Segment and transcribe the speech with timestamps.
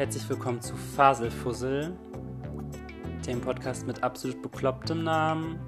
[0.00, 1.94] Herzlich willkommen zu Faselfussel,
[3.26, 5.60] dem Podcast mit absolut beklopptem Namen,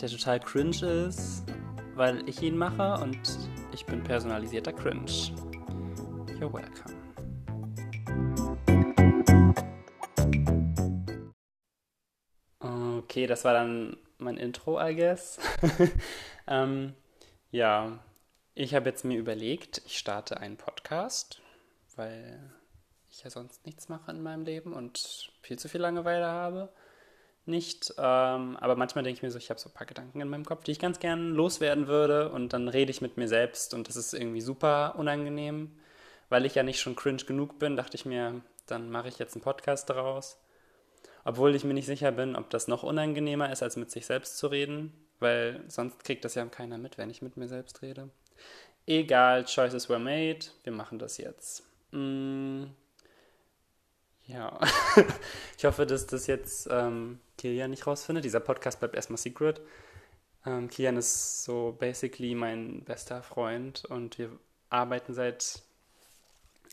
[0.00, 1.44] der total cringe ist,
[1.96, 3.20] weil ich ihn mache und
[3.74, 5.04] ich bin personalisierter Cringe.
[6.40, 6.94] You're welcome.
[13.00, 15.38] Okay, das war dann mein Intro, I guess.
[16.46, 16.94] ähm,
[17.50, 17.98] ja,
[18.54, 21.42] ich habe jetzt mir überlegt, ich starte einen Podcast,
[21.96, 22.53] weil
[23.14, 26.68] ich ja sonst nichts mache in meinem Leben und viel zu viel Langeweile habe.
[27.46, 30.28] Nicht, ähm, aber manchmal denke ich mir so, ich habe so ein paar Gedanken in
[30.28, 33.74] meinem Kopf, die ich ganz gern loswerden würde und dann rede ich mit mir selbst
[33.74, 35.78] und das ist irgendwie super unangenehm.
[36.30, 39.34] Weil ich ja nicht schon cringe genug bin, dachte ich mir, dann mache ich jetzt
[39.34, 40.38] einen Podcast daraus.
[41.22, 44.38] Obwohl ich mir nicht sicher bin, ob das noch unangenehmer ist, als mit sich selbst
[44.38, 48.08] zu reden, weil sonst kriegt das ja keiner mit, wenn ich mit mir selbst rede.
[48.86, 51.62] Egal, choices were made, wir machen das jetzt.
[51.92, 52.64] Mm,
[54.26, 54.58] ja,
[55.58, 58.24] ich hoffe, dass das jetzt ähm, Kilian nicht rausfindet.
[58.24, 59.60] Dieser Podcast bleibt erstmal secret.
[60.46, 64.30] Ähm, Kilian ist so basically mein bester Freund und wir
[64.70, 65.62] arbeiten seit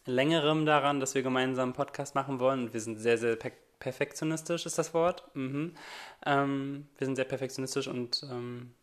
[0.05, 2.73] längerem daran, dass wir gemeinsam einen Podcast machen wollen.
[2.73, 5.23] Wir sind sehr, sehr per perfektionistisch, ist das Wort.
[5.35, 5.73] Mhm.
[6.23, 8.75] Ähm, wir sind sehr perfektionistisch und ähm,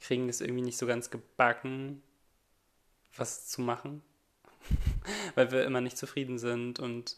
[0.00, 2.02] kriegen es irgendwie nicht so ganz gebacken,
[3.16, 4.00] was zu machen.
[5.34, 7.16] Weil wir immer nicht zufrieden sind und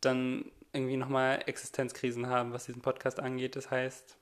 [0.00, 3.56] dann irgendwie nochmal Existenzkrisen haben, was diesen Podcast angeht.
[3.56, 4.16] Das heißt,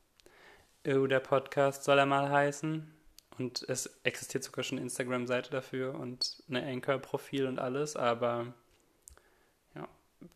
[0.86, 2.92] oh, der Podcast soll er mal heißen.
[3.38, 8.54] Und es existiert sogar schon eine Instagram-Seite dafür und ein Anchor-Profil und alles, aber
[9.74, 9.86] ja,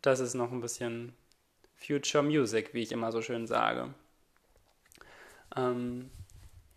[0.03, 1.13] das ist noch ein bisschen
[1.75, 3.93] Future Music, wie ich immer so schön sage.
[5.55, 6.11] Ähm,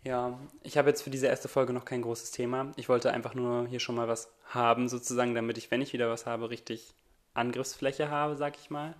[0.03, 2.71] ja, ich habe jetzt für diese erste Folge noch kein großes Thema.
[2.75, 6.09] Ich wollte einfach nur hier schon mal was haben, sozusagen, damit ich, wenn ich wieder
[6.09, 6.93] was habe, richtig
[7.35, 8.95] Angriffsfläche habe, sag ich mal.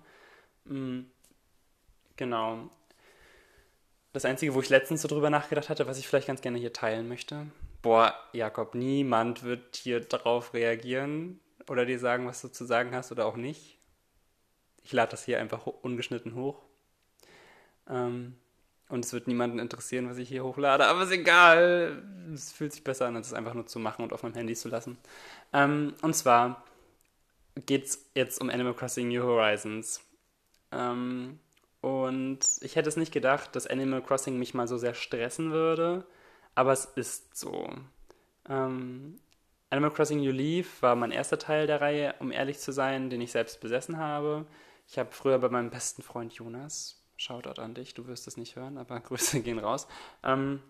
[0.64, 1.10] Mhm.
[2.16, 2.70] Genau.
[4.12, 6.72] Das Einzige, wo ich letztens so drüber nachgedacht hatte, was ich vielleicht ganz gerne hier
[6.72, 7.46] teilen möchte.
[7.82, 11.38] Boah, Jakob, niemand wird hier darauf reagieren
[11.68, 13.78] oder dir sagen, was du zu sagen hast oder auch nicht.
[14.82, 16.62] Ich lade das hier einfach ungeschnitten hoch.
[17.88, 18.36] Ähm,
[18.88, 22.02] und es wird niemanden interessieren, was ich hier hochlade, aber ist egal.
[22.32, 24.54] Es fühlt sich besser an, als es einfach nur zu machen und auf meinem Handy
[24.54, 24.96] zu lassen.
[25.52, 26.64] Ähm, und zwar
[27.64, 30.00] geht es jetzt um Animal Crossing New Horizons.
[30.72, 31.38] Ähm,
[31.80, 36.06] und ich hätte es nicht gedacht, dass Animal Crossing mich mal so sehr stressen würde,
[36.54, 37.68] aber es ist so.
[38.48, 39.20] Ähm,
[39.70, 43.20] Animal Crossing New Leaf war mein erster Teil der Reihe, um ehrlich zu sein, den
[43.20, 44.46] ich selbst besessen habe.
[44.86, 48.56] Ich habe früher bei meinem besten Freund Jonas, Shoutout an dich, du wirst es nicht
[48.56, 49.88] hören, aber Grüße gehen raus,
[50.22, 50.62] ähm,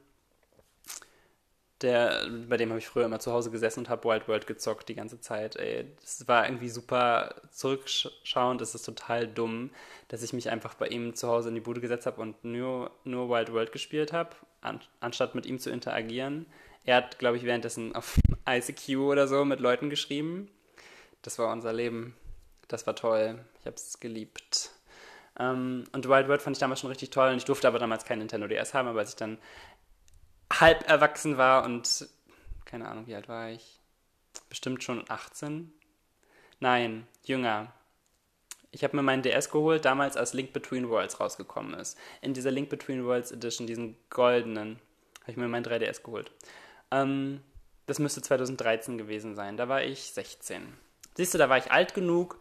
[1.83, 4.89] der, bei dem habe ich früher immer zu Hause gesessen und habe Wild World gezockt
[4.89, 5.57] die ganze Zeit.
[5.57, 8.63] Ey, das war irgendwie super zurückschauend.
[8.63, 9.71] Es ist total dumm,
[10.09, 12.91] dass ich mich einfach bei ihm zu Hause in die Bude gesetzt habe und nur,
[13.05, 14.31] nur Wild World gespielt habe,
[14.63, 16.47] an, anstatt mit ihm zu interagieren.
[16.85, 18.17] Er hat, glaube ich, währenddessen auf
[18.49, 20.49] ICQ oder so mit Leuten geschrieben.
[21.23, 22.17] Das war unser Leben.
[22.69, 23.45] Das war toll.
[23.61, 24.71] Ich habe es geliebt.
[25.39, 27.79] Um, ähm, und Wild World fand ich damals schon richtig toll und ich durfte aber
[27.79, 29.37] damals kein Nintendo DS haben, aber als ich dann
[30.53, 32.09] halb erwachsen war und
[32.65, 33.81] keine Ahnung, wie alt war ich?
[34.49, 35.73] Bestimmt schon 18?
[36.61, 37.73] Nein, jünger.
[38.71, 41.97] Ich habe mir meinen DS geholt, damals als Link Between Worlds rausgekommen ist.
[42.21, 44.79] In dieser Link Between Worlds Edition, diesen goldenen,
[45.23, 46.31] habe ich mir meinen 3DS geholt.
[46.91, 47.41] Ähm,
[47.87, 49.57] das müsste 2013 gewesen sein.
[49.57, 50.77] Da war ich 16.
[51.17, 52.39] Siehst du, da war ich alt genug,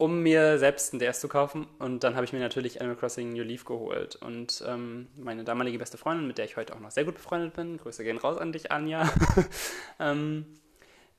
[0.00, 1.66] um mir selbst ein DS zu kaufen.
[1.78, 4.16] Und dann habe ich mir natürlich Animal Crossing New Leaf geholt.
[4.16, 7.52] Und ähm, meine damalige beste Freundin, mit der ich heute auch noch sehr gut befreundet
[7.52, 9.12] bin, Grüße gehen raus an dich, Anja,
[10.00, 10.46] ähm,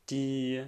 [0.10, 0.64] die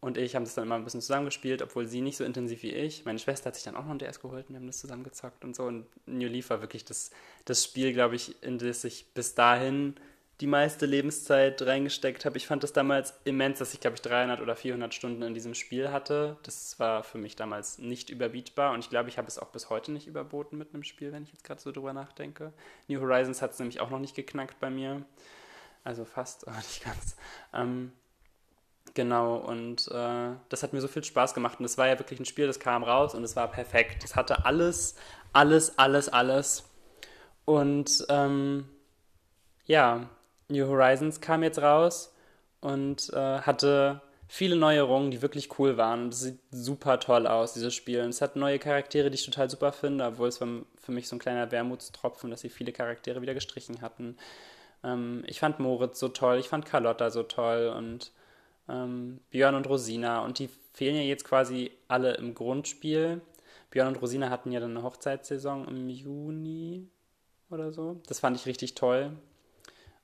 [0.00, 2.72] und ich haben das dann immer ein bisschen zusammengespielt, obwohl sie nicht so intensiv wie
[2.72, 3.04] ich.
[3.04, 5.44] Meine Schwester hat sich dann auch noch ein DS geholt und wir haben das zusammengezockt
[5.44, 5.64] und so.
[5.64, 7.10] Und New Leaf war wirklich das,
[7.44, 9.94] das Spiel, glaube ich, in das ich bis dahin
[10.40, 12.36] die meiste Lebenszeit reingesteckt habe.
[12.36, 15.54] Ich fand das damals immens, dass ich, glaube ich, 300 oder 400 Stunden in diesem
[15.54, 16.36] Spiel hatte.
[16.42, 19.70] Das war für mich damals nicht überbietbar und ich glaube, ich habe es auch bis
[19.70, 22.52] heute nicht überboten mit einem Spiel, wenn ich jetzt gerade so drüber nachdenke.
[22.86, 25.04] New Horizons hat es nämlich auch noch nicht geknackt bei mir.
[25.84, 27.16] Also fast, aber nicht ganz.
[27.54, 27.92] Ähm,
[28.92, 32.20] genau, und äh, das hat mir so viel Spaß gemacht und es war ja wirklich
[32.20, 34.04] ein Spiel, das kam raus und es war perfekt.
[34.04, 34.96] Es hatte alles,
[35.32, 36.64] alles, alles, alles.
[37.46, 38.68] Und ähm,
[39.64, 40.10] ja,
[40.48, 42.14] New Horizons kam jetzt raus
[42.60, 46.08] und äh, hatte viele Neuerungen, die wirklich cool waren.
[46.08, 48.02] Es sieht super toll aus, dieses Spiel.
[48.02, 51.16] Und es hat neue Charaktere, die ich total super finde, obwohl es für mich so
[51.16, 54.16] ein kleiner Wermutstropfen, dass sie viele Charaktere wieder gestrichen hatten.
[54.82, 58.12] Ähm, ich fand Moritz so toll, ich fand Carlotta so toll und
[58.68, 63.20] ähm, Björn und Rosina und die fehlen ja jetzt quasi alle im Grundspiel.
[63.70, 66.88] Björn und Rosina hatten ja dann eine Hochzeitssaison im Juni
[67.50, 68.00] oder so.
[68.08, 69.12] Das fand ich richtig toll.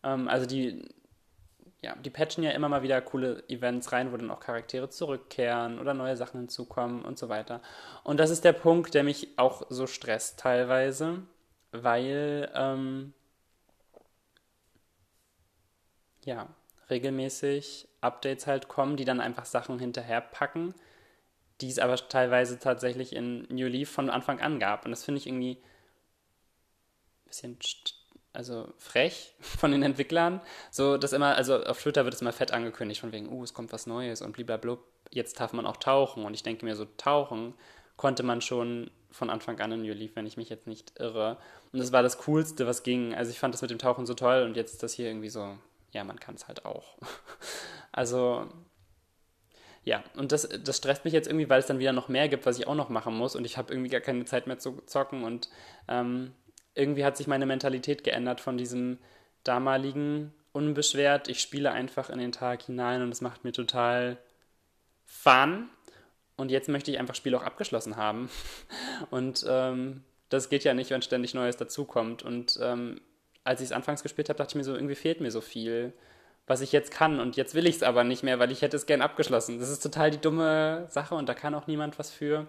[0.04, 0.88] Ähm, also die,
[1.82, 5.78] ja, die patchen ja immer mal wieder coole Events rein, wo dann auch Charaktere zurückkehren
[5.78, 7.60] oder neue Sachen hinzukommen und so weiter.
[8.04, 11.22] Und das ist der Punkt, der mich auch so stresst teilweise,
[11.72, 13.12] weil ähm,
[16.24, 16.48] ja,
[16.90, 20.74] regelmäßig Updates halt kommen, die dann einfach Sachen hinterherpacken,
[21.60, 24.84] die es aber teilweise tatsächlich in New Leaf von Anfang an gab.
[24.84, 25.58] Und das finde ich irgendwie
[27.24, 27.58] ein bisschen
[28.32, 30.40] also frech von den Entwicklern.
[30.70, 33.54] So, dass immer, also auf Twitter wird es immer fett angekündigt, von wegen, uh, es
[33.54, 34.78] kommt was Neues und blablabla.
[35.10, 36.24] Jetzt darf man auch tauchen.
[36.24, 37.54] Und ich denke mir, so tauchen
[37.96, 41.36] konnte man schon von Anfang an in New Leaf, wenn ich mich jetzt nicht irre.
[41.72, 43.14] Und das war das Coolste, was ging.
[43.14, 45.56] Also ich fand das mit dem Tauchen so toll und jetzt das hier irgendwie so,
[45.92, 46.96] ja, man kann es halt auch.
[47.92, 48.48] also,
[49.84, 52.46] ja, und das, das stresst mich jetzt irgendwie, weil es dann wieder noch mehr gibt,
[52.46, 54.80] was ich auch noch machen muss und ich habe irgendwie gar keine Zeit mehr zu
[54.86, 55.50] zocken und
[55.88, 56.32] ähm,
[56.74, 58.98] irgendwie hat sich meine Mentalität geändert von diesem
[59.44, 61.28] damaligen unbeschwert.
[61.28, 64.18] Ich spiele einfach in den Tag hinein und es macht mir total
[65.04, 65.68] Fun.
[66.36, 68.30] Und jetzt möchte ich einfach Spiele auch abgeschlossen haben.
[69.10, 72.22] Und ähm, das geht ja nicht, wenn ständig Neues dazukommt.
[72.22, 73.00] Und ähm,
[73.44, 75.92] als ich es anfangs gespielt habe, dachte ich mir so, irgendwie fehlt mir so viel,
[76.46, 77.20] was ich jetzt kann.
[77.20, 79.58] Und jetzt will ich es aber nicht mehr, weil ich hätte es gern abgeschlossen.
[79.58, 82.46] Das ist total die dumme Sache und da kann auch niemand was für.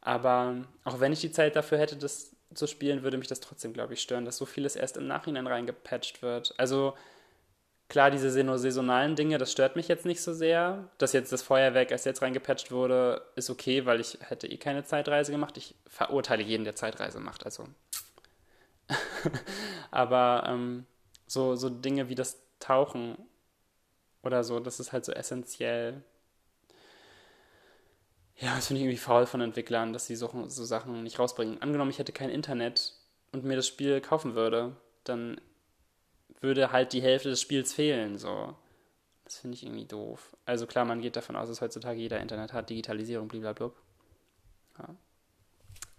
[0.00, 3.72] Aber auch wenn ich die Zeit dafür hätte, das zu spielen, würde mich das trotzdem,
[3.72, 6.54] glaube ich, stören, dass so vieles erst im Nachhinein reingepatcht wird.
[6.58, 6.94] Also
[7.88, 10.88] klar, diese saisonalen Dinge, das stört mich jetzt nicht so sehr.
[10.98, 14.84] Dass jetzt das Feuerwerk erst jetzt reingepatcht wurde, ist okay, weil ich hätte eh keine
[14.84, 15.56] Zeitreise gemacht.
[15.56, 17.44] Ich verurteile jeden, der Zeitreise macht.
[17.44, 17.66] Also.
[19.90, 20.86] Aber ähm,
[21.26, 23.16] so, so Dinge wie das Tauchen
[24.22, 26.02] oder so, das ist halt so essentiell
[28.42, 31.62] ja, das finde ich irgendwie faul von Entwicklern, dass sie so, so Sachen nicht rausbringen.
[31.62, 32.92] Angenommen, ich hätte kein Internet
[33.30, 35.40] und mir das Spiel kaufen würde, dann
[36.40, 38.56] würde halt die Hälfte des Spiels fehlen, so.
[39.24, 40.36] Das finde ich irgendwie doof.
[40.44, 43.70] Also klar, man geht davon aus, dass heutzutage jeder Internet hat, Digitalisierung, blablabla.
[44.78, 44.88] Ja.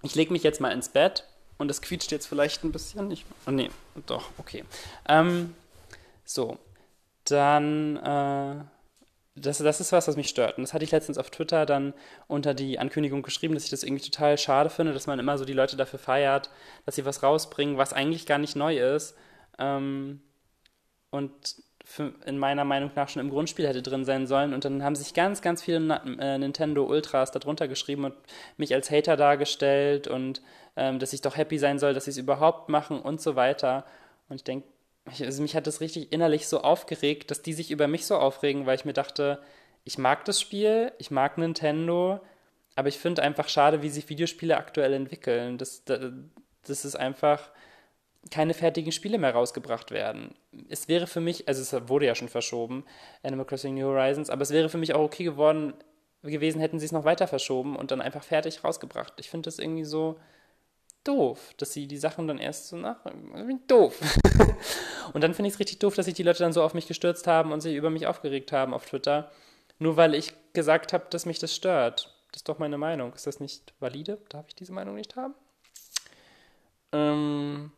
[0.01, 1.25] Ich lege mich jetzt mal ins Bett
[1.57, 3.09] und es quietscht jetzt vielleicht ein bisschen.
[3.09, 3.69] Ich, oh nee,
[4.05, 4.65] doch, okay.
[5.07, 5.55] Ähm,
[6.25, 6.57] so,
[7.23, 8.65] dann äh,
[9.35, 10.57] das, das ist was, was mich stört.
[10.57, 11.93] Und das hatte ich letztens auf Twitter dann
[12.27, 15.45] unter die Ankündigung geschrieben, dass ich das irgendwie total schade finde, dass man immer so
[15.45, 16.49] die Leute dafür feiert,
[16.85, 19.17] dass sie was rausbringen, was eigentlich gar nicht neu ist.
[19.57, 20.21] Ähm,
[21.09, 21.31] und
[21.83, 24.53] für, in meiner Meinung nach schon im Grundspiel hätte drin sein sollen.
[24.53, 28.15] Und dann haben sich ganz, ganz viele äh, Nintendo Ultras darunter geschrieben und
[28.57, 30.41] mich als Hater dargestellt und
[30.75, 33.85] ähm, dass ich doch happy sein soll, dass sie es überhaupt machen und so weiter.
[34.29, 34.67] Und ich denke,
[35.05, 38.65] also mich hat das richtig innerlich so aufgeregt, dass die sich über mich so aufregen,
[38.65, 39.41] weil ich mir dachte,
[39.83, 42.21] ich mag das Spiel, ich mag Nintendo,
[42.75, 45.57] aber ich finde einfach schade, wie sich Videospiele aktuell entwickeln.
[45.57, 46.11] Das, das,
[46.65, 47.51] das ist einfach
[48.31, 50.35] keine fertigen Spiele mehr rausgebracht werden.
[50.69, 52.85] Es wäre für mich, also es wurde ja schon verschoben,
[53.21, 55.73] Animal Crossing New Horizons, aber es wäre für mich auch okay geworden
[56.21, 59.13] gewesen, hätten sie es noch weiter verschoben und dann einfach fertig rausgebracht.
[59.19, 60.17] Ich finde das irgendwie so,
[61.03, 62.97] doof, dass sie die Sachen dann erst so nach.
[63.67, 63.99] Doof.
[65.13, 66.87] und dann finde ich es richtig doof, dass sich die Leute dann so auf mich
[66.87, 69.31] gestürzt haben und sich über mich aufgeregt haben auf Twitter.
[69.79, 72.13] Nur weil ich gesagt habe, dass mich das stört.
[72.31, 73.13] Das ist doch meine Meinung.
[73.13, 74.17] Ist das nicht valide?
[74.29, 75.35] Darf ich diese Meinung nicht haben?
[76.91, 77.71] Ähm,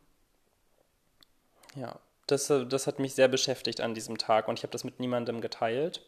[1.74, 5.00] ja, das, das hat mich sehr beschäftigt an diesem Tag und ich habe das mit
[5.00, 6.02] niemandem geteilt.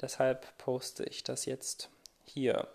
[0.00, 1.90] Deshalb poste ich das jetzt
[2.24, 2.68] hier.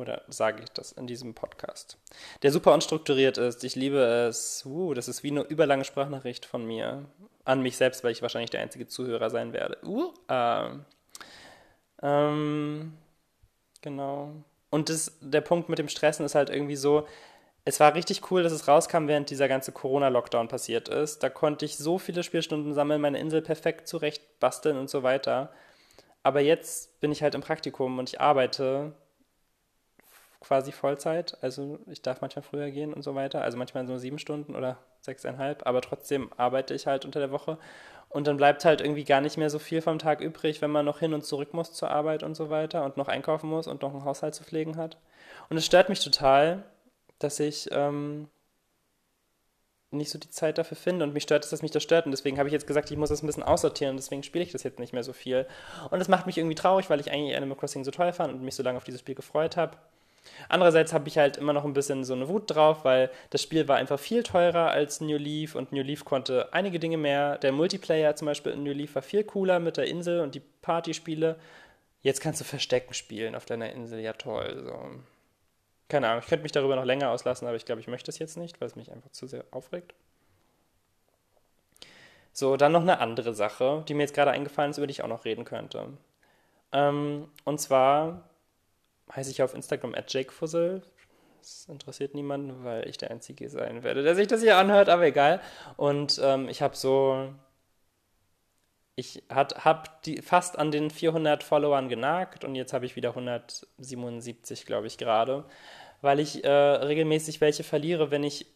[0.00, 1.98] Oder sage ich das in diesem Podcast?
[2.42, 3.62] Der super unstrukturiert ist.
[3.64, 4.64] Ich liebe es.
[4.64, 7.04] Uh, das ist wie eine überlange Sprachnachricht von mir.
[7.44, 9.76] An mich selbst, weil ich wahrscheinlich der einzige Zuhörer sein werde.
[9.84, 10.70] Uh, äh,
[12.02, 12.94] ähm,
[13.82, 14.32] genau.
[14.70, 17.06] Und das, der Punkt mit dem Stressen ist halt irgendwie so,
[17.66, 21.22] es war richtig cool, dass es rauskam, während dieser ganze Corona-Lockdown passiert ist.
[21.22, 25.52] Da konnte ich so viele Spielstunden sammeln, meine Insel perfekt zurecht basteln und so weiter.
[26.22, 28.94] Aber jetzt bin ich halt im Praktikum und ich arbeite
[30.40, 31.36] quasi Vollzeit.
[31.42, 33.42] Also ich darf manchmal früher gehen und so weiter.
[33.42, 37.58] Also manchmal nur sieben Stunden oder sechseinhalb, aber trotzdem arbeite ich halt unter der Woche.
[38.08, 40.84] Und dann bleibt halt irgendwie gar nicht mehr so viel vom Tag übrig, wenn man
[40.84, 43.82] noch hin und zurück muss zur Arbeit und so weiter und noch einkaufen muss und
[43.82, 44.96] noch einen Haushalt zu pflegen hat.
[45.48, 46.64] Und es stört mich total,
[47.20, 48.28] dass ich ähm,
[49.92, 52.12] nicht so die Zeit dafür finde und mich stört es, dass mich das stört und
[52.12, 54.62] deswegen habe ich jetzt gesagt, ich muss das ein bisschen aussortieren deswegen spiele ich das
[54.62, 55.46] jetzt nicht mehr so viel.
[55.90, 58.42] Und das macht mich irgendwie traurig, weil ich eigentlich Animal Crossing so toll fand und
[58.42, 59.76] mich so lange auf dieses Spiel gefreut habe.
[60.48, 63.68] Andererseits habe ich halt immer noch ein bisschen so eine Wut drauf, weil das Spiel
[63.68, 67.38] war einfach viel teurer als New Leaf und New Leaf konnte einige Dinge mehr.
[67.38, 70.42] Der Multiplayer zum Beispiel in New Leaf war viel cooler mit der Insel und die
[70.62, 71.36] Partyspiele.
[72.02, 74.62] jetzt kannst du Verstecken spielen auf deiner Insel, ja toll.
[74.64, 75.00] So.
[75.88, 78.18] Keine Ahnung, ich könnte mich darüber noch länger auslassen, aber ich glaube, ich möchte es
[78.18, 79.94] jetzt nicht, weil es mich einfach zu sehr aufregt.
[82.32, 85.02] So, dann noch eine andere Sache, die mir jetzt gerade eingefallen ist, über die ich
[85.02, 85.88] auch noch reden könnte.
[86.72, 88.29] Ähm, und zwar
[89.14, 90.82] heiße ich auf Instagram at jakefuzzle.
[91.40, 95.06] Das interessiert niemanden, weil ich der Einzige sein werde, der sich das hier anhört, aber
[95.06, 95.40] egal.
[95.76, 97.32] Und ähm, ich habe so.
[98.96, 99.54] Ich habe
[100.22, 105.44] fast an den 400 Followern genagt und jetzt habe ich wieder 177, glaube ich, gerade.
[106.02, 108.46] Weil ich äh, regelmäßig welche verliere, wenn ich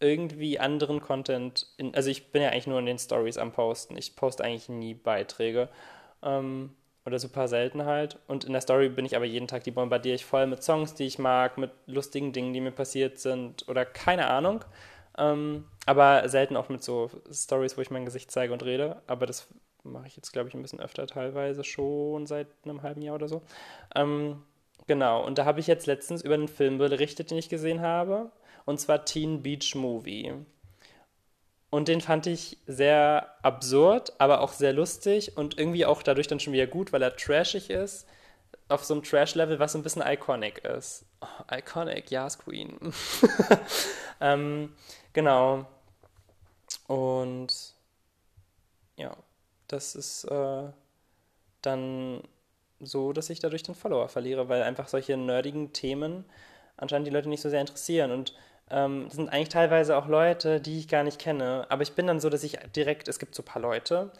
[0.00, 1.66] irgendwie anderen Content.
[1.78, 3.96] In, also, ich bin ja eigentlich nur in den Stories am Posten.
[3.96, 5.70] Ich poste eigentlich nie Beiträge.
[6.22, 8.18] Ähm, oder super selten halt.
[8.26, 10.94] Und in der Story bin ich aber jeden Tag, die bombardiere ich voll mit Songs,
[10.94, 14.64] die ich mag, mit lustigen Dingen, die mir passiert sind oder keine Ahnung.
[15.18, 19.02] Ähm, aber selten auch mit so Stories, wo ich mein Gesicht zeige und rede.
[19.06, 19.48] Aber das
[19.82, 23.28] mache ich jetzt, glaube ich, ein bisschen öfter teilweise schon seit einem halben Jahr oder
[23.28, 23.42] so.
[23.94, 24.42] Ähm,
[24.86, 28.30] genau, und da habe ich jetzt letztens über einen Film berichtet, den ich gesehen habe.
[28.66, 30.34] Und zwar Teen Beach Movie.
[31.70, 36.40] Und den fand ich sehr absurd, aber auch sehr lustig und irgendwie auch dadurch dann
[36.40, 38.08] schon wieder gut, weil er trashig ist.
[38.68, 41.04] Auf so einem Trash-Level, was so ein bisschen iconic ist.
[41.20, 42.78] Oh, iconic, yes, Queen.
[44.20, 44.74] ähm,
[45.12, 45.66] genau.
[46.86, 47.74] Und
[48.96, 49.16] ja,
[49.68, 50.68] das ist äh,
[51.62, 52.22] dann
[52.80, 56.24] so, dass ich dadurch den Follower verliere, weil einfach solche nerdigen Themen
[56.76, 58.10] anscheinend die Leute nicht so sehr interessieren.
[58.10, 58.34] Und
[58.70, 61.66] ähm, sind eigentlich teilweise auch Leute, die ich gar nicht kenne.
[61.68, 64.10] Aber ich bin dann so, dass ich direkt, es gibt so ein paar Leute,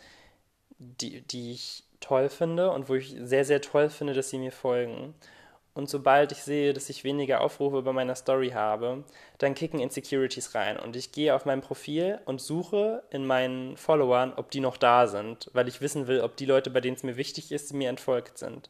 [0.79, 4.53] die, die ich toll finde und wo ich sehr, sehr toll finde, dass sie mir
[4.53, 5.15] folgen.
[5.73, 9.05] Und sobald ich sehe, dass ich weniger Aufrufe bei meiner Story habe,
[9.39, 10.77] dann kicken Insecurities rein.
[10.79, 15.07] Und ich gehe auf mein Profil und suche in meinen Followern, ob die noch da
[15.07, 17.89] sind, weil ich wissen will, ob die Leute, bei denen es mir wichtig ist, mir
[17.89, 18.69] entfolgt sind.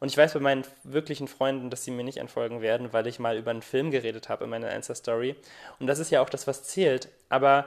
[0.00, 3.18] Und ich weiß bei meinen wirklichen Freunden, dass sie mir nicht entfolgen werden, weil ich
[3.18, 5.36] mal über einen Film geredet habe in meiner Insta-Story.
[5.78, 7.08] Und das ist ja auch das, was zählt.
[7.28, 7.66] Aber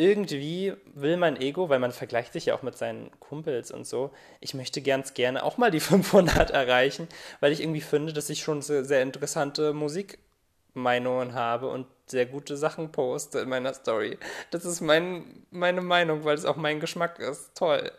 [0.00, 4.10] irgendwie will mein Ego, weil man vergleicht sich ja auch mit seinen Kumpels und so,
[4.40, 7.06] ich möchte ganz gerne auch mal die 500 erreichen,
[7.40, 12.90] weil ich irgendwie finde, dass ich schon sehr, interessante Musikmeinungen habe und sehr gute Sachen
[12.92, 14.18] poste in meiner Story.
[14.50, 17.54] Das ist mein, meine Meinung, weil es auch mein Geschmack ist.
[17.54, 17.92] Toll.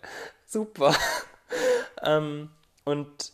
[0.47, 0.95] Super.
[2.03, 2.49] ähm,
[2.83, 3.31] und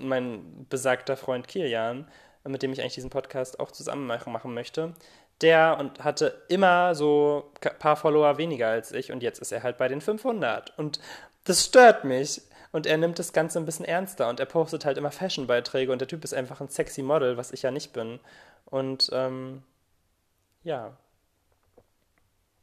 [0.00, 2.08] mein besagter Freund Kilian,
[2.44, 4.94] mit dem ich eigentlich diesen Podcast auch zusammen machen möchte,
[5.40, 9.62] der und hatte immer so ein paar Follower weniger als ich und jetzt ist er
[9.62, 11.00] halt bei den 500 und
[11.44, 12.42] das stört mich.
[12.72, 16.00] Und er nimmt das Ganze ein bisschen ernster und er postet halt immer Fashion-Beiträge und
[16.00, 18.20] der Typ ist einfach ein sexy Model, was ich ja nicht bin.
[18.64, 19.64] Und ähm,
[20.62, 20.96] ja,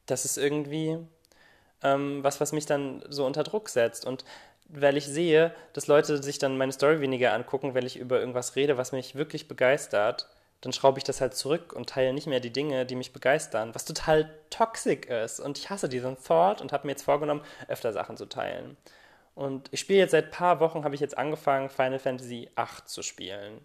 [0.05, 0.97] das ist irgendwie
[1.83, 4.05] ähm, was, was mich dann so unter Druck setzt.
[4.05, 4.23] Und
[4.69, 8.55] weil ich sehe, dass Leute sich dann meine Story weniger angucken, wenn ich über irgendwas
[8.55, 10.27] rede, was mich wirklich begeistert,
[10.61, 13.75] dann schraube ich das halt zurück und teile nicht mehr die Dinge, die mich begeistern,
[13.75, 15.39] was total toxisch ist.
[15.39, 18.75] Und ich hasse diesen Thought und habe mir jetzt vorgenommen, öfter Sachen zu teilen.
[19.35, 23.03] Und ich spiele jetzt seit paar Wochen, habe ich jetzt angefangen, Final Fantasy VIII zu
[23.03, 23.61] spielen.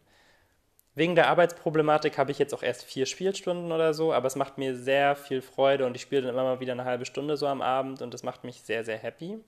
[0.94, 4.58] Wegen der Arbeitsproblematik habe ich jetzt auch erst vier Spielstunden oder so, aber es macht
[4.58, 7.46] mir sehr viel Freude und ich spiele dann immer mal wieder eine halbe Stunde so
[7.46, 9.38] am Abend und das macht mich sehr, sehr happy.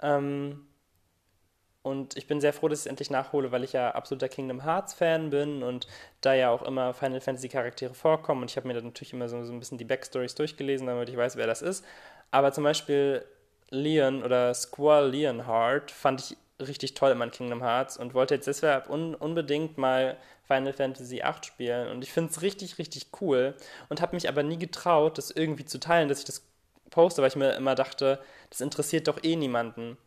[0.00, 0.66] Ähm,
[1.82, 4.64] und ich bin sehr froh, dass ich es endlich nachhole, weil ich ja absoluter Kingdom
[4.64, 5.86] Hearts-Fan bin und
[6.20, 8.42] da ja auch immer Final Fantasy-Charaktere vorkommen.
[8.42, 11.08] Und ich habe mir dann natürlich immer so, so ein bisschen die Backstories durchgelesen, damit
[11.08, 11.84] ich weiß, wer das ist.
[12.32, 13.24] Aber zum Beispiel
[13.70, 16.36] Leon oder Squall Leonhard fand ich
[16.66, 21.18] richtig toll in meinem Kingdom Hearts und wollte jetzt deshalb un unbedingt mal Final Fantasy
[21.18, 21.88] VIII spielen.
[21.90, 23.54] Und ich finde es richtig, richtig cool
[23.88, 26.42] und habe mich aber nie getraut, das irgendwie zu teilen, dass ich das
[26.96, 29.98] poste, weil ich mir immer dachte, das interessiert doch eh niemanden.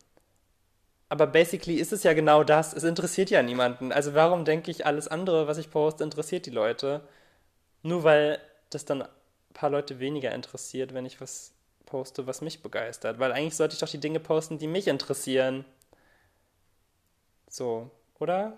[1.07, 2.73] Aber basically ist es ja genau das.
[2.73, 3.91] Es interessiert ja niemanden.
[3.91, 7.01] Also warum denke ich, alles andere, was ich poste, interessiert die Leute?
[7.83, 8.39] Nur weil
[8.71, 9.09] das dann ein
[9.53, 11.53] paar Leute weniger interessiert, wenn ich was
[11.85, 13.19] poste, was mich begeistert.
[13.19, 15.65] Weil eigentlich sollte ich doch die Dinge posten, die mich interessieren.
[17.49, 18.57] So, oder?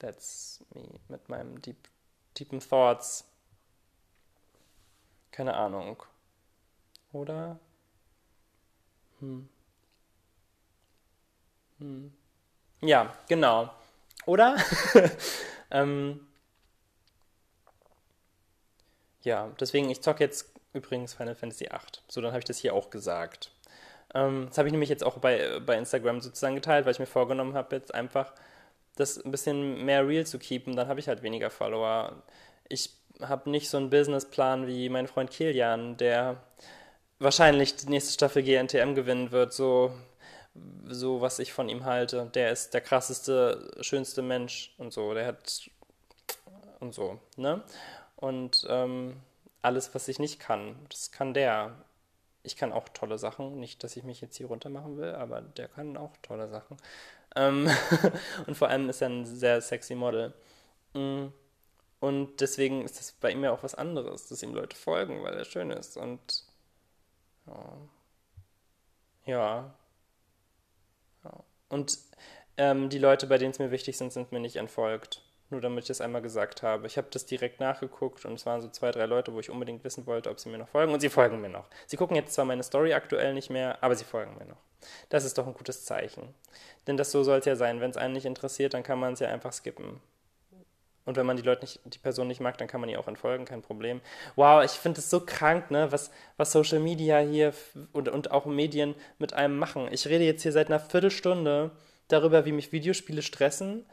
[0.00, 1.88] That's me mit meinem deep,
[2.38, 3.24] deepen Thoughts.
[5.30, 6.02] Keine Ahnung.
[7.12, 7.58] Oder?
[9.20, 9.48] Hm.
[11.78, 12.12] Hm.
[12.82, 13.70] Ja, genau.
[14.26, 14.56] Oder?
[15.70, 16.26] ähm,
[19.22, 21.80] ja, deswegen, ich zocke jetzt übrigens Final Fantasy VIII.
[22.08, 23.50] So, dann habe ich das hier auch gesagt.
[24.14, 27.06] Ähm, das habe ich nämlich jetzt auch bei, bei Instagram sozusagen geteilt, weil ich mir
[27.06, 28.32] vorgenommen habe, jetzt einfach
[28.96, 30.76] das ein bisschen mehr real zu keepen.
[30.76, 32.22] Dann habe ich halt weniger Follower.
[32.68, 32.90] Ich
[33.20, 36.36] habe nicht so einen Businessplan wie mein Freund Kilian, der
[37.20, 39.52] wahrscheinlich die nächste Staffel GNTM gewinnen wird.
[39.52, 39.92] So
[40.86, 42.30] so was ich von ihm halte.
[42.34, 45.14] Der ist der krasseste, schönste Mensch und so.
[45.14, 45.70] Der hat
[46.80, 47.62] und so, ne?
[48.16, 49.16] Und ähm,
[49.62, 51.76] alles, was ich nicht kann, das kann der.
[52.42, 53.60] Ich kann auch tolle Sachen.
[53.60, 56.78] Nicht, dass ich mich jetzt hier runter machen will, aber der kann auch tolle Sachen.
[57.36, 57.70] Ähm
[58.46, 60.32] und vor allem ist er ein sehr sexy Model.
[60.94, 61.26] Mm.
[62.00, 65.34] Und deswegen ist das bei ihm ja auch was anderes, dass ihm Leute folgen, weil
[65.34, 65.98] er schön ist.
[65.98, 66.44] Und
[69.24, 69.74] ja.
[71.68, 71.98] Und
[72.56, 75.22] ähm, die Leute, bei denen es mir wichtig sind, sind mir nicht entfolgt.
[75.50, 76.86] Nur damit ich das einmal gesagt habe.
[76.86, 79.82] Ich habe das direkt nachgeguckt und es waren so zwei, drei Leute, wo ich unbedingt
[79.82, 80.92] wissen wollte, ob sie mir noch folgen.
[80.92, 81.66] Und sie folgen mir noch.
[81.86, 84.60] Sie gucken jetzt zwar meine Story aktuell nicht mehr, aber sie folgen mir noch.
[85.08, 86.34] Das ist doch ein gutes Zeichen.
[86.86, 87.80] Denn das so soll es ja sein.
[87.80, 90.00] Wenn es einen nicht interessiert, dann kann man es ja einfach skippen.
[91.06, 93.08] Und wenn man die Leute nicht, die Person nicht mag, dann kann man ihr auch
[93.08, 94.00] entfolgen, kein Problem.
[94.36, 97.54] Wow, ich finde es so krank, ne, was, was Social Media hier
[97.92, 99.88] und, und auch Medien mit einem machen.
[99.90, 101.70] Ich rede jetzt hier seit einer Viertelstunde
[102.08, 103.86] darüber, wie mich Videospiele stressen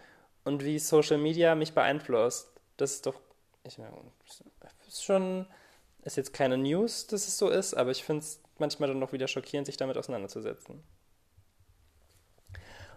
[0.44, 2.50] und wie Social Media mich beeinflusst.
[2.76, 3.16] Das ist doch,
[3.64, 3.94] ich meine,
[4.88, 5.46] ist schon,
[6.04, 9.14] ist jetzt keine News, dass es so ist, aber ich finde es manchmal dann noch
[9.14, 10.84] wieder schockierend, sich damit auseinanderzusetzen.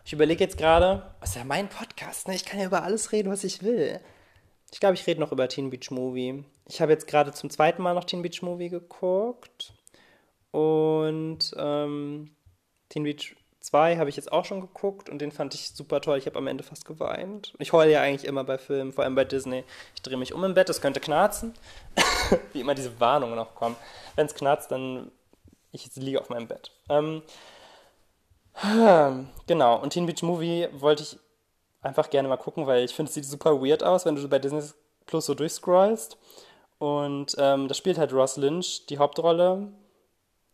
[0.05, 2.35] Ich überlege jetzt gerade, was ist ja mein Podcast, ne?
[2.35, 4.01] Ich kann ja über alles reden, was ich will.
[4.73, 6.45] Ich glaube, ich rede noch über Teen Beach Movie.
[6.67, 9.73] Ich habe jetzt gerade zum zweiten Mal noch Teen Beach Movie geguckt.
[10.53, 12.31] Und ähm,
[12.89, 16.19] Teen Beach 2 habe ich jetzt auch schon geguckt und den fand ich super toll.
[16.19, 17.53] Ich habe am Ende fast geweint.
[17.59, 19.65] Ich heule ja eigentlich immer bei Filmen, vor allem bei Disney.
[19.95, 21.55] Ich drehe mich um im Bett, es könnte knarzen.
[22.53, 23.77] Wie immer diese Warnungen noch kommen.
[24.17, 25.11] Wenn es knarzt, dann
[25.73, 26.73] ich liege auf meinem Bett.
[26.89, 27.23] Ähm,
[29.47, 31.19] genau, und Teen Beach Movie wollte ich
[31.83, 34.39] einfach gerne mal gucken, weil ich finde, es sieht super weird aus, wenn du bei
[34.39, 34.63] Disney
[35.07, 36.19] Plus so durchscrollst.
[36.79, 39.69] Und ähm, da spielt halt Ross Lynch die Hauptrolle.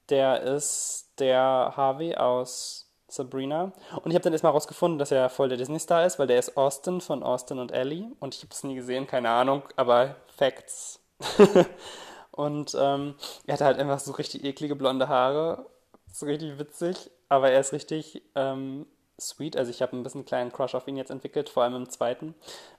[0.08, 3.72] Der ist der Harvey aus Sabrina.
[4.02, 6.56] Und ich habe dann erstmal rausgefunden, dass er voll der Disney-Star ist, weil der ist
[6.56, 8.10] Austin von Austin und Ellie.
[8.18, 11.00] Und ich habe es nie gesehen, keine Ahnung, aber Facts.
[12.32, 13.14] und ähm,
[13.47, 15.66] er hat halt einfach so richtig eklige blonde Haare.
[16.12, 17.10] So richtig witzig.
[17.28, 18.86] Aber er ist richtig ähm,
[19.21, 19.56] sweet.
[19.56, 21.91] Also ich habe ein bisschen einen kleinen Crush auf ihn jetzt entwickelt, vor allem im
[21.91, 22.34] zweiten.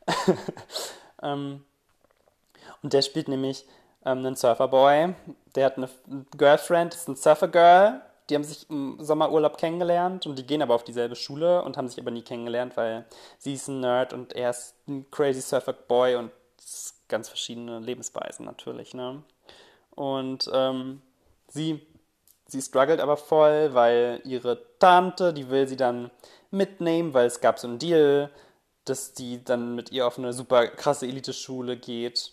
[1.22, 1.64] ähm,
[2.82, 3.66] und der spielt nämlich
[4.06, 5.14] ähm, einen Surferboy.
[5.56, 5.90] Der hat eine
[6.38, 10.84] Girlfriend, ist ein Surfer-Girl die haben sich im Sommerurlaub kennengelernt und die gehen aber auf
[10.84, 13.06] dieselbe Schule und haben sich aber nie kennengelernt, weil
[13.38, 16.32] sie ist ein Nerd und er ist ein crazy Surfer Boy und
[17.08, 19.24] ganz verschiedene Lebensweisen natürlich, ne?
[19.92, 21.02] Und ähm,
[21.48, 21.88] sie,
[22.48, 26.12] sie struggelt aber voll, weil ihre Tante, die will sie dann
[26.52, 28.30] mitnehmen, weil es gab so einen Deal,
[28.86, 32.32] dass die dann mit ihr auf eine super krasse Elite-Schule geht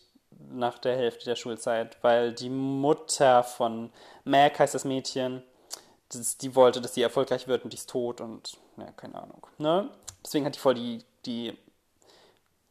[0.50, 3.90] nach der Hälfte der Schulzeit, weil die Mutter von
[4.24, 5.42] Mac heißt das Mädchen,
[6.10, 9.46] das, die wollte, dass sie erfolgreich wird und die ist tot und, ja, keine Ahnung.
[9.58, 9.90] Ne?
[10.24, 11.56] Deswegen hat die voll die, die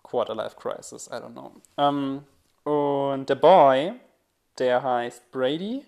[0.03, 1.51] Quarter-Life-Crisis, I don't know.
[1.77, 2.23] Ähm,
[2.63, 3.93] und der Boy,
[4.57, 5.85] der heißt Brady,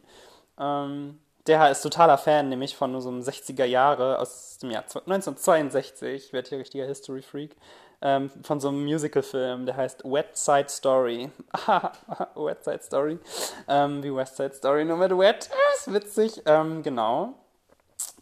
[0.59, 6.25] ähm, der ist totaler Fan, nämlich von so einem 60er Jahre aus dem Jahr 1962,
[6.27, 7.55] ich werde hier richtiger History-Freak,
[8.01, 11.31] ähm, von so einem Musical-Film, der heißt Wet Side Story.
[12.35, 13.19] Wet Side Story.
[13.67, 15.49] Ähm, wie West Side Story, nur mit Wet.
[15.51, 16.41] Ah, ist witzig.
[16.45, 17.33] Ähm, genau.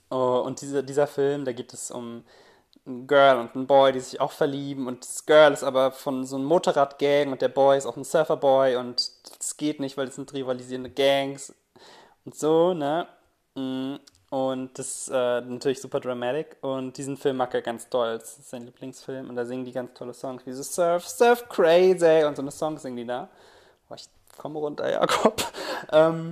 [0.09, 2.23] Oh, und diese, dieser Film, da geht es um
[2.86, 6.25] ein Girl und ein Boy, die sich auch verlieben und das Girl ist aber von
[6.25, 9.09] so einem Motorradgang und der Boy ist auch ein Surferboy und
[9.39, 11.53] das geht nicht, weil das sind rivalisierende Gangs
[12.25, 13.07] und so, ne?
[13.55, 13.95] Mm,
[14.29, 18.39] und das ist äh, natürlich super dramatic und diesen Film mag er ganz toll, das
[18.39, 22.23] ist sein Lieblingsfilm und da singen die ganz tolle Songs, wie so Surf, Surf Crazy
[22.25, 23.29] und so eine Song singen die da.
[23.89, 25.43] Oh, ich komme runter, Jakob.
[25.91, 26.31] ähm,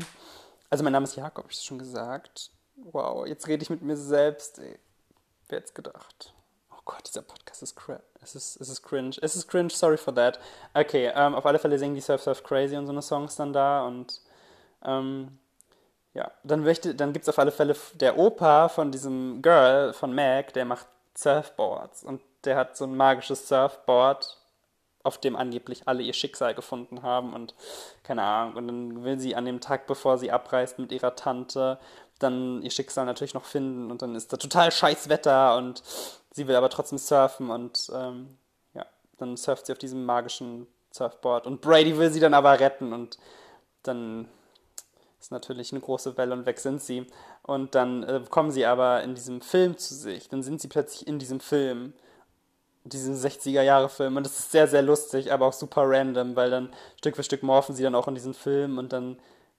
[0.69, 2.49] also mein Name ist Jakob, hab ich schon gesagt.
[2.75, 4.58] Wow, jetzt rede ich mit mir selbst.
[4.58, 4.80] Ey.
[5.49, 6.34] Wer hätte gedacht?
[6.71, 8.01] Oh Gott, dieser Podcast ist crap.
[8.23, 9.17] Es ist, es ist cringe.
[9.21, 10.39] Es ist cringe, sorry for that.
[10.73, 13.54] Okay, ähm, auf alle Fälle singen die Surf Surf Crazy und so eine Songs dann
[13.54, 14.21] da und
[14.84, 15.38] ähm,
[16.13, 20.54] ja, dann, dann gibt es auf alle Fälle der Opa von diesem Girl, von Mac,
[20.54, 22.04] der macht Surfboards.
[22.04, 24.38] Und der hat so ein magisches Surfboard,
[25.04, 27.56] auf dem angeblich alle ihr Schicksal gefunden haben und
[28.04, 28.56] keine Ahnung.
[28.56, 31.80] Und dann will sie an dem Tag, bevor sie abreist mit ihrer Tante,
[32.19, 33.89] dann ihr Schicksal natürlich noch finden.
[33.89, 35.82] Und dann ist da total scheiß Wetter und
[36.32, 38.38] sie will aber trotzdem surfen und ähm,
[38.74, 38.86] ja,
[39.17, 41.47] dann surft sie auf diesem magischen Surfboard.
[41.47, 43.17] Und Brady will sie dann aber retten und
[43.84, 44.28] dann
[45.22, 47.06] ist natürlich eine große Welle und weg sind sie
[47.44, 51.08] und dann äh, kommen sie aber in diesem Film zu sich, dann sind sie plötzlich
[51.08, 51.94] in diesem Film
[52.84, 56.50] diesen 60er Jahre Film und das ist sehr sehr lustig, aber auch super random, weil
[56.50, 59.18] dann Stück für Stück morphen sie dann auch in diesen Film und dann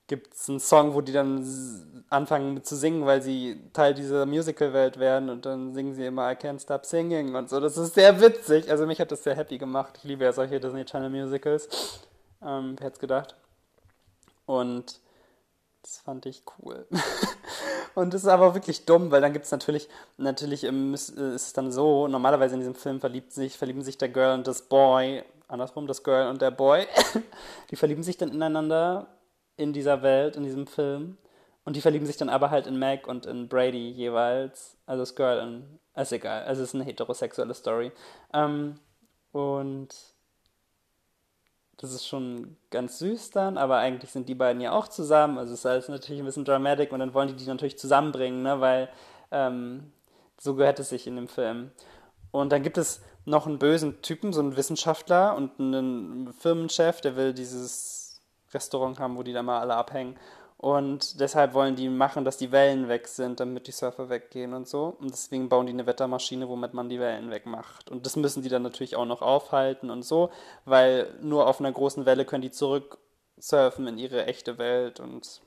[0.08, 4.98] gibt es einen Song, wo die dann anfangen zu singen, weil sie Teil dieser Musical-Welt
[4.98, 7.60] werden und dann singen sie immer I Can't Stop Singing und so.
[7.60, 8.70] Das ist sehr witzig.
[8.70, 9.94] Also mich hat das sehr happy gemacht.
[9.98, 11.68] Ich liebe ja solche Disney Channel Musicals.
[12.44, 13.36] Ähm, wer hätte gedacht?
[14.44, 15.00] Und
[15.82, 16.86] das fand ich cool.
[17.94, 21.72] und das ist aber wirklich dumm, weil dann gibt es natürlich, natürlich ist es dann
[21.72, 25.86] so, normalerweise in diesem Film verliebt sich, verlieben sich der Girl und das Boy, andersrum,
[25.86, 26.86] das Girl und der Boy,
[27.70, 29.08] die verlieben sich dann ineinander
[29.56, 31.18] in dieser Welt, in diesem Film.
[31.64, 34.76] Und die verlieben sich dann aber halt in Meg und in Brady jeweils.
[34.86, 35.78] Also das Girl in.
[35.94, 36.44] Ist egal.
[36.44, 37.92] Also es ist eine heterosexuelle Story.
[38.32, 38.80] Ähm,
[39.30, 39.94] und
[41.82, 45.36] das ist schon ganz süß dann, aber eigentlich sind die beiden ja auch zusammen.
[45.36, 48.40] Also es ist alles natürlich ein bisschen dramatic und dann wollen die die natürlich zusammenbringen,
[48.44, 48.60] ne?
[48.60, 48.88] weil
[49.32, 49.92] ähm,
[50.38, 51.72] so gehört es sich in dem Film.
[52.30, 57.16] Und dann gibt es noch einen bösen Typen, so einen Wissenschaftler und einen Firmenchef, der
[57.16, 58.20] will dieses
[58.54, 60.16] Restaurant haben, wo die da mal alle abhängen.
[60.62, 64.68] Und deshalb wollen die machen, dass die Wellen weg sind, damit die Surfer weggehen und
[64.68, 64.96] so.
[65.00, 67.90] Und deswegen bauen die eine Wettermaschine, womit man die Wellen wegmacht.
[67.90, 70.30] Und das müssen die dann natürlich auch noch aufhalten und so,
[70.64, 72.98] weil nur auf einer großen Welle können die zurück
[73.38, 75.00] surfen in ihre echte Welt.
[75.00, 75.40] Und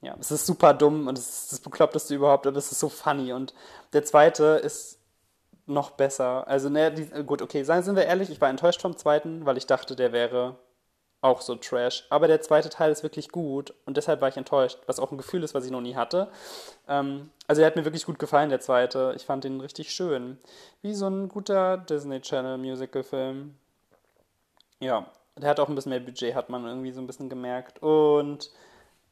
[0.00, 2.88] ja, es ist super dumm und es ist das Bekloppteste überhaupt, aber es ist so
[2.88, 3.32] funny.
[3.32, 3.52] Und
[3.94, 5.00] der zweite ist
[5.66, 6.46] noch besser.
[6.46, 9.66] Also, ne, die, gut, okay, sind wir ehrlich, ich war enttäuscht vom zweiten, weil ich
[9.66, 10.54] dachte, der wäre
[11.24, 12.04] auch so Trash.
[12.10, 15.16] Aber der zweite Teil ist wirklich gut und deshalb war ich enttäuscht, was auch ein
[15.16, 16.28] Gefühl ist, was ich noch nie hatte.
[16.86, 19.14] Ähm, also er hat mir wirklich gut gefallen, der zweite.
[19.16, 20.38] Ich fand ihn richtig schön.
[20.82, 23.54] Wie so ein guter Disney Channel Musical-Film.
[24.80, 25.06] Ja,
[25.36, 27.82] der hat auch ein bisschen mehr Budget, hat man irgendwie so ein bisschen gemerkt.
[27.82, 28.50] Und,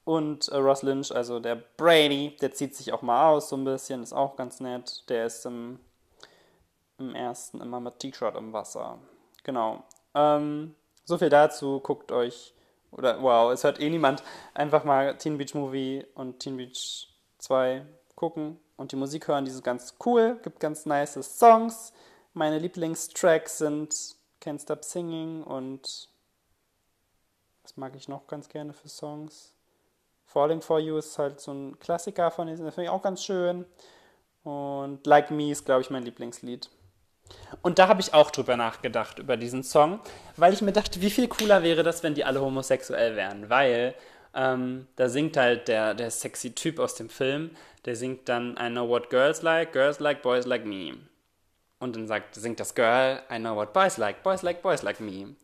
[0.05, 3.65] und äh, Ross Lynch, also der Brady, der zieht sich auch mal aus so ein
[3.65, 5.09] bisschen, ist auch ganz nett.
[5.09, 5.81] Der ist im,
[6.99, 8.99] im ersten immer mit T-Shirt im Wasser.
[9.45, 9.83] Genau.
[10.15, 12.55] Ähm, so viel dazu, guckt euch,
[12.91, 14.23] oder wow, es hört eh niemand,
[14.55, 17.85] einfach mal Teen Beach Movie und Teen Beach 2
[18.15, 21.93] gucken und die Musik hören, die ist ganz cool, gibt ganz nice Songs.
[22.35, 23.95] Meine Lieblingstracks sind
[24.41, 26.09] Can't Stop Singing und
[27.63, 29.55] was mag ich noch ganz gerne für Songs?
[30.27, 33.23] Falling for You ist halt so ein Klassiker von diesen, das finde ich auch ganz
[33.23, 33.67] schön.
[34.45, 36.71] Und Like Me ist, glaube ich, mein Lieblingslied.
[37.61, 40.01] Und da habe ich auch drüber nachgedacht, über diesen Song,
[40.37, 43.51] weil ich mir dachte, wie viel cooler wäre das, wenn die alle homosexuell wären.
[43.51, 43.95] Weil
[44.35, 47.51] ähm, da singt halt der, der sexy Typ aus dem Film,
[47.85, 50.95] der singt dann I know what girls like, girls like boys like me.
[51.79, 55.01] Und dann sagt, singt das Girl, I know what boys like, boys like boys like
[55.01, 55.35] me.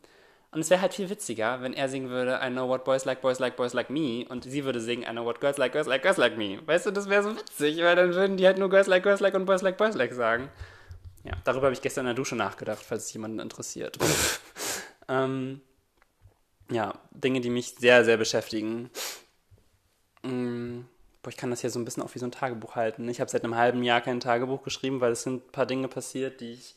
[0.51, 3.21] Und es wäre halt viel witziger, wenn er singen würde, I know what boys like,
[3.21, 4.25] boys like, boys like me.
[4.29, 6.59] Und sie würde singen, I know what girls like, girls like, girls like me.
[6.65, 9.19] Weißt du, das wäre so witzig, weil dann würden die halt nur girls like, girls
[9.19, 10.49] like und boys like, boys like sagen.
[11.29, 13.99] Ja, darüber habe ich gestern in der Dusche nachgedacht, falls es jemanden interessiert.
[15.07, 15.61] ähm,
[16.71, 18.89] ja, Dinge, die mich sehr, sehr beschäftigen.
[20.23, 20.87] Ähm,
[21.21, 23.07] boah, ich kann das hier so ein bisschen auch wie so ein Tagebuch halten.
[23.09, 25.87] Ich habe seit einem halben Jahr kein Tagebuch geschrieben, weil es sind ein paar Dinge
[25.87, 26.75] passiert, die ich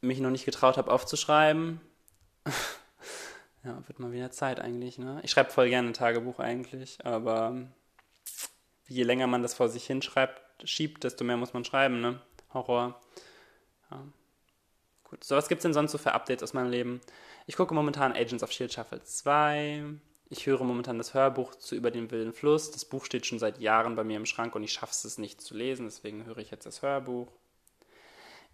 [0.00, 1.80] mich noch nicht getraut habe aufzuschreiben.
[3.64, 5.20] ja, wird mal wieder Zeit eigentlich, ne?
[5.24, 7.56] Ich schreibe voll gerne ein Tagebuch eigentlich, aber
[8.86, 12.20] je länger man das vor sich hinschreibt, schiebt, desto mehr muss man schreiben, ne?
[12.54, 13.00] Horror.
[13.90, 14.04] Ja.
[15.04, 15.22] Gut.
[15.22, 17.00] So, was gibt es denn sonst so für Updates aus meinem Leben?
[17.46, 19.84] Ich gucke momentan Agents of Shield Shuffle 2.
[20.28, 22.72] Ich höre momentan das Hörbuch zu Über den wilden Fluss.
[22.72, 25.40] Das Buch steht schon seit Jahren bei mir im Schrank und ich schaffe es nicht
[25.40, 27.28] zu lesen, deswegen höre ich jetzt das Hörbuch.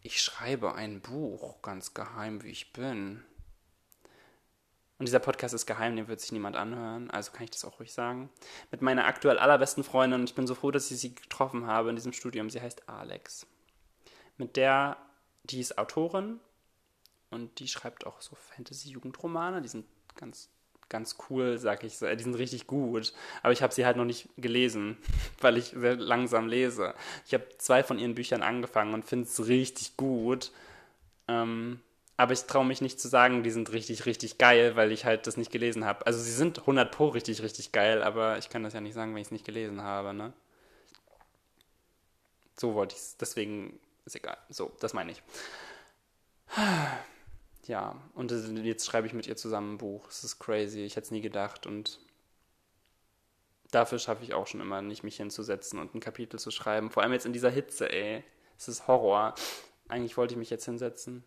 [0.03, 3.23] Ich schreibe ein Buch, ganz geheim wie ich bin.
[4.99, 7.81] Und dieser Podcast ist geheim, den wird sich niemand anhören, also kann ich das auch
[7.81, 8.29] ruhig sagen.
[8.71, 11.88] Mit meiner aktuell allerbesten Freundin, und ich bin so froh, dass ich sie getroffen habe
[11.88, 12.51] in diesem Studium.
[12.51, 13.47] Sie heißt Alex.
[14.37, 14.97] Mit der
[15.45, 16.41] die ist Autorin
[17.31, 19.63] und die schreibt auch so Fantasy-Jugendromane.
[19.63, 20.49] Die sind ganz,
[20.89, 22.07] ganz cool, sag ich so.
[22.07, 23.13] Die sind richtig gut.
[23.43, 24.97] Aber ich habe sie halt noch nicht gelesen,
[25.41, 26.95] weil ich sehr langsam lese.
[27.27, 30.53] Ich habe zwei von ihren Büchern angefangen und finde es richtig gut.
[31.29, 31.81] Ähm,
[32.17, 35.27] aber ich traue mich nicht zu sagen, die sind richtig, richtig geil, weil ich halt
[35.27, 36.07] das nicht gelesen habe.
[36.07, 39.15] Also sie sind 100 pro richtig, richtig geil, aber ich kann das ja nicht sagen,
[39.15, 40.33] wenn ich es nicht gelesen habe, ne?
[42.57, 43.17] So wollte ich es.
[43.17, 44.38] Deswegen ist egal.
[44.49, 45.23] So, das meine ich.
[47.67, 50.09] Ja, und jetzt schreibe ich mit ihr zusammen ein Buch.
[50.09, 50.81] Es ist crazy.
[50.81, 51.67] Ich hätte es nie gedacht.
[51.67, 52.01] Und
[53.71, 56.91] dafür schaffe ich auch schon immer nicht, mich hinzusetzen und ein Kapitel zu schreiben.
[56.91, 58.25] Vor allem jetzt in dieser Hitze, ey.
[58.59, 59.35] Es ist Horror.
[59.88, 61.25] Eigentlich wollte ich mich jetzt hinsetzen.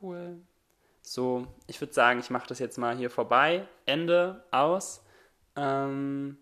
[0.00, 0.40] Cool.
[1.02, 3.68] So, ich würde sagen, ich mache das jetzt mal hier vorbei.
[3.86, 5.04] Ende, aus.
[5.56, 6.38] Ähm,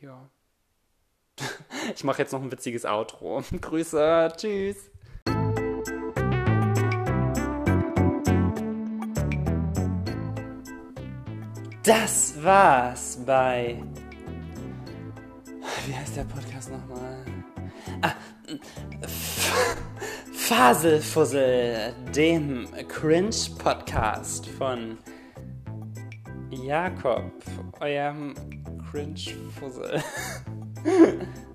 [0.00, 0.28] ja.
[1.96, 3.42] Ich mache jetzt noch ein witziges Outro.
[3.60, 4.76] Grüße, tschüss.
[11.82, 13.82] Das war's bei.
[15.86, 17.24] Wie heißt der Podcast nochmal?
[18.02, 18.12] Ah,
[20.32, 24.98] Faselfussel, dem Cringe-Podcast von
[26.50, 27.32] Jakob,
[27.80, 28.34] eurem
[28.90, 30.02] Cringe-Fussel.